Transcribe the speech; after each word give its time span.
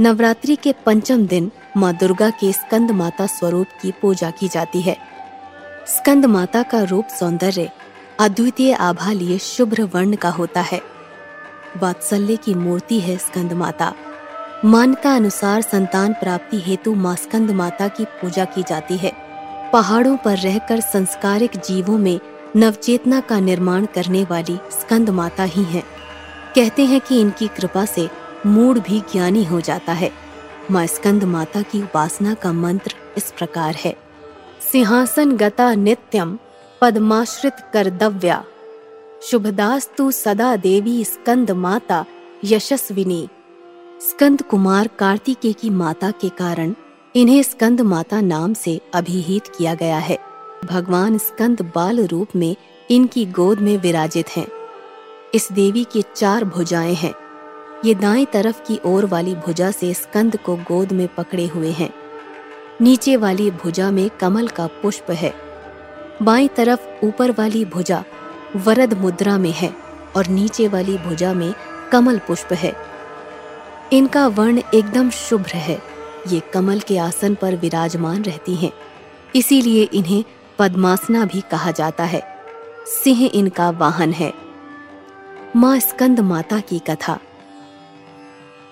नवरात्रि 0.00 0.56
के 0.56 0.74
पंचम 0.86 1.26
दिन 1.26 1.50
माँ 1.76 1.94
दुर्गा 1.94 2.30
के 2.30 2.52
स्कंद 2.52 2.90
माता 2.90 3.26
स्वरूप 3.26 3.66
की 3.82 3.90
पूजा 4.02 4.30
की 4.30 4.48
जाती 4.48 4.80
है। 4.80 4.96
स्कंद 5.86 6.26
माता 6.26 6.62
का 6.62 6.82
रूप 6.82 7.08
सौंदर्य, 7.08 7.70
अद्वितीय 8.20 8.72
आभा 8.72 9.12
लिए 9.12 9.38
शुभ्र 9.38 9.82
वर्ण 9.82 10.16
का 10.16 10.30
होता 10.30 10.60
है। 10.60 10.80
वात्सल्य 11.76 12.36
की 12.36 12.54
मूर्ति 12.54 13.00
है 13.00 13.16
स्कंद 13.16 13.52
माता। 13.52 13.94
मान्यता 14.64 15.14
अनुसार 15.16 15.62
संतान 15.62 16.12
प्राप्ति 16.12 16.60
हेतु 16.60 16.94
माँ 16.94 17.16
स्कंद 17.16 17.50
माता 17.50 17.88
की 17.88 18.04
पूजा 18.04 18.44
की 18.44 18.62
जाती 18.62 18.96
है। 18.96 19.12
पहाड़ों 19.72 20.16
पर 20.16 20.38
रहकर 20.38 20.80
संस्कारिक 20.80 21.50
जीवों 21.56 21.98
में 21.98 22.20
नवचेतना 22.56 23.20
का 23.20 23.40
निर्माण 23.40 23.86
करने 23.86 24.24
वाली 24.24 24.56
स्कंद 24.56 25.10
माता 25.10 25.42
ही 25.42 25.64
हैं। 25.64 25.84
कहते 26.54 26.84
हैं 26.84 27.00
कि 27.00 27.20
इनकी 27.20 27.48
कृपा 27.48 27.84
से 27.84 28.23
मूड 28.46 28.78
भी 28.78 29.00
ज्ञानी 29.00 29.44
हो 29.44 29.60
जाता 29.60 29.92
है। 29.92 30.12
माँ 30.70 30.86
स्कंद 30.86 31.24
माता 31.24 31.62
की 31.62 31.82
उपासना 31.82 32.34
का 32.34 32.52
मंत्र 32.52 32.94
इस 33.16 33.34
प्रकार 33.38 33.74
है। 33.74 33.96
सिंहासन 34.72 35.36
गता 35.36 35.74
नित्यम 35.74 36.38
पद्माश्रित 36.80 37.52
कर्तव्या। 37.72 38.44
शुभदास्तु 39.22 40.10
सदा 40.10 40.56
देवी 40.56 41.04
स्कंद 41.04 41.50
माता 41.50 42.04
यशस्विनी। 42.44 43.28
स्कंद 44.00 44.42
कुमार 44.42 44.88
कार्तिकेय 44.98 45.52
की 45.52 45.70
माता 45.70 46.10
के 46.10 46.28
कारण 46.28 46.74
इन्हें 47.16 47.42
स्कंद 47.42 47.80
माता 47.80 48.20
नाम 48.20 48.54
से 48.54 48.80
अभिहित 48.94 49.42
किया 49.58 49.74
गया 49.74 49.98
है। 49.98 50.18
भगवान 50.64 51.18
स्कंद 51.18 51.72
बाल 51.74 52.06
रूप 52.06 52.28
में 52.36 52.56
इनकी 52.90 53.26
गोद 53.26 53.58
में 53.58 53.76
विराजित 53.76 54.28
हैं। 54.28 54.46
इस 55.34 55.52
देवी 55.52 55.84
के 55.84 56.02
चार 56.16 56.44
भुजाएँ 56.44 56.94
हैं। 56.94 57.23
ये 57.84 57.94
दाएँ 57.94 58.26
तरफ़ 58.32 58.62
की 58.62 58.80
ओर 58.84 59.06
वाली 59.06 59.34
भुजा 59.34 59.70
से 59.70 59.94
स्कंद 59.94 60.36
को 60.36 60.56
गोद 60.56 60.92
में 60.92 61.08
पकड़े 61.08 61.46
हुए 61.46 61.70
हैं। 61.70 61.90
नीचे 62.80 63.16
वाली 63.16 63.50
भुजा 63.50 63.90
में 63.90 64.10
कमल 64.10 64.48
का 64.48 64.66
पुष्प 64.66 65.10
है। 65.10 65.34
बाईं 66.22 66.48
तरफ़ 66.48 67.06
ऊपर 67.06 67.30
वाली 67.30 67.64
भुजा 67.64 68.04
वरद 68.56 68.94
मुद्रा 68.94 69.38
में 69.38 69.52
है 69.52 69.74
और 70.16 70.26
नीचे 70.26 70.68
वाली 70.68 70.98
भुजा 70.98 71.34
में 71.34 71.54
कमल 71.92 72.18
पुष्प 72.18 72.52
है। 72.52 72.76
इनका 73.92 74.26
वर्ण 74.26 74.62
एकदम 74.74 75.10
शुभ्र 75.10 75.52
है। 75.52 75.82
ये 76.28 76.40
कमल 76.40 76.80
के 76.80 76.98
आसन 76.98 77.34
पर 77.34 77.56
विराजमान 77.56 78.22
रहती 78.22 78.54
हैं। 78.54 78.72
इसीलिए 79.34 79.82
इन्हें 79.82 80.24
पद्मासना 80.58 81.24
भी 81.24 81.40
कहा 81.40 81.70
जाता 81.70 82.04
है। 82.04 82.22
सिंह 82.86 83.30
इनका 83.34 83.70
वाहन 83.70 84.12
है। 84.12 84.34
माँ 85.56 85.78
स्कंद 85.78 86.20
माता 86.20 86.60
की 86.60 86.78
कथा। 86.78 87.18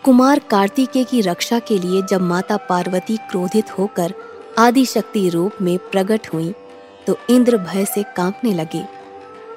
कुमार 0.05 0.39
कार्तिकेय 0.51 1.05
की 1.05 1.21
रक्षा 1.21 1.59
के 1.59 1.79
लिए 1.79 2.01
जब 2.03 2.21
माता 2.21 2.57
पार्वती 2.69 3.17
क्रोधित 3.31 3.71
होकर 3.71 4.15
आदि 4.59 4.85
शक्ति 4.85 5.29
रूप 5.29 5.61
में 5.63 5.77
प्रकट 5.91 6.27
हुई 6.33 6.53
तो 7.07 7.17
इंद्र 7.31 7.59
भय 7.59 7.85
से 7.85 8.03
कांपने 8.17 8.55
लगे। 8.55 8.83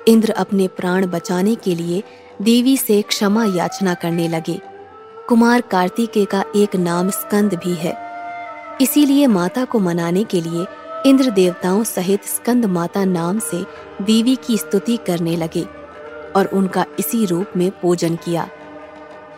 इंद्र 0.08 0.32
अपने 0.34 0.68
प्राण 0.68 1.06
बचाने 1.06 1.56
के 1.56 1.74
लिए 1.76 2.04
देवी 2.42 2.76
से 2.78 3.02
क्षमा 3.02 3.46
याचना 3.46 3.94
करने 3.94 4.28
लगे। 4.28 4.60
कुमार 5.30 5.62
कार्तिकेय 5.62 6.26
का 6.26 6.44
एक 6.56 6.76
नाम 6.76 7.10
स्कंद 7.12 7.54
भी 7.64 7.74
है। 7.76 7.96
इसीलिए 8.82 9.28
माता 9.28 9.64
को 9.66 9.80
मनाने 9.80 10.24
के 10.24 10.42
लिए 10.42 10.66
इंद्र 11.06 11.30
देवताओं 11.32 11.84
सहित 11.86 12.26
स्कंद 12.26 12.66
माता 12.68 13.06
नाम 13.06 13.40
से 13.42 13.64
देवी 14.04 14.36
की 14.46 14.58
स्तुति 14.58 14.98
करने 15.08 15.36
लगे 15.36 15.66
और 16.36 16.50
उनका 16.54 16.86
इसी 17.00 17.26
रूप 17.26 17.58
में 17.58 17.70
पूजन 17.82 18.16
किया। 18.16 18.48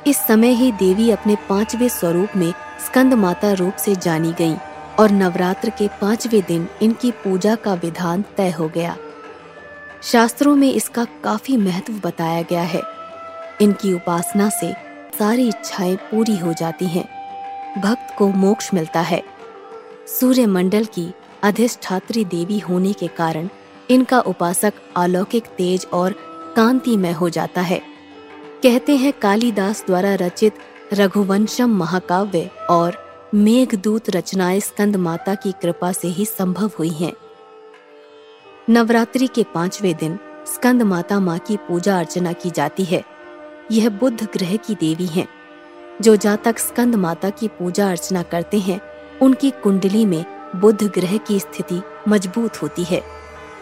इस 0.07 0.17
समय 0.17 0.49
ही 0.49 0.71
देवी 0.71 1.11
अपने 1.11 1.35
पाँचवें 1.35 1.87
स्वरूप 1.89 2.29
में 2.35 2.53
स्कंद 2.85 3.13
माता 3.13 3.51
रूप 3.53 3.75
से 3.75 3.95
जानी 3.95 4.31
गईं 4.31 4.55
और 4.99 5.11
नवरात्र 5.11 5.69
के 5.69 5.87
पाँचवें 5.87 6.41
दिन 6.41 6.67
इनकी 6.81 7.11
पूजा 7.11 7.55
का 7.55 7.73
विधान 7.73 8.23
तय 8.37 8.51
हो 8.51 8.67
गया। 8.69 8.97
शास्त्रों 10.03 10.55
में 10.55 10.73
इसका 10.73 11.05
काफ़ी 11.23 11.57
महत्व 11.57 11.93
बताया 11.93 12.41
गया 12.41 12.61
है। 12.61 12.81
इनकी 13.61 13.93
उपासना 13.93 14.49
से 14.49 14.73
सारी 15.19 15.47
इच्छाएँ 15.47 15.95
पूरी 15.95 16.37
हो 16.37 16.53
जाती 16.53 16.87
हैं। 16.87 17.05
भक्त 17.81 18.15
को 18.17 18.27
मोक्ष 18.27 18.73
मिलता 18.73 19.01
है। 19.01 19.23
सूर्य 20.19 20.45
मंडल 20.45 20.85
की 20.85 21.13
अधिष्ठात्री 21.43 22.25
देवी 22.25 22.59
होने 22.59 22.93
के 22.93 23.07
कारण 23.07 23.49
इनका 23.89 24.19
उपासक 24.19 24.73
अलौकिक 24.95 25.43
तेज 25.43 25.87
और 25.93 26.15
कांतिमय 26.55 27.11
हो 27.11 27.29
जाता 27.29 27.61
है। 27.61 27.96
कहते 28.63 28.95
हैं 28.95 29.13
कालिदास 29.13 29.83
द्वारा 29.85 30.15
रचित 30.15 30.53
रघुवंशम 30.93 31.69
महाकाव्य 31.77 32.51
और 32.69 32.97
मेघदूत 33.35 34.09
रचनाएँ 34.09 34.59
स्कंद 34.59 34.95
माता 34.95 35.35
की 35.35 35.51
कृपा 35.51 35.91
से 35.91 36.07
ही 36.07 36.25
संभव 36.25 36.71
हुई 36.79 36.89
हैं। 36.89 37.13
नवरात्रि 38.69 39.27
के 39.27 39.43
पाँचवें 39.43 39.95
दिन 39.95 40.19
स्कंद 40.55 40.81
माता 40.81 41.19
माँ 41.19 41.39
की 41.39 41.57
पूजा 41.57 41.99
अर्चना 41.99 42.33
की 42.33 42.49
जाती 42.49 42.83
है। 42.83 43.03
यह 43.71 43.89
बुद्ध 43.89 44.23
ग्रह 44.23 44.55
की 44.55 44.75
देवी 44.75 45.05
हैं। 45.05 45.27
जो 46.01 46.15
जातक 46.15 46.59
स्कंद 46.59 46.95
माता 46.95 47.29
की 47.29 47.47
पूजा 47.47 47.89
अर्चना 47.89 48.23
करते 48.23 48.59
हैं, 48.59 48.81
उनकी 49.19 49.49
कुंडली 49.49 50.05
में 50.05 50.25
बुद्ध 50.55 50.83
ग्रह 50.83 51.17
की 51.17 51.39
स्थिति 51.39 51.81
मज़बूत 52.07 52.61
होती 52.61 52.83
है। 52.83 53.01